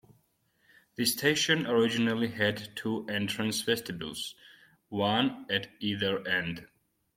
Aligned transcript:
The 0.95 1.05
station 1.05 1.67
originally 1.67 2.29
had 2.29 2.75
two 2.75 3.05
entrance 3.07 3.61
vestibules, 3.61 4.33
one 4.89 5.45
at 5.47 5.67
either 5.79 6.27
end. 6.27 6.67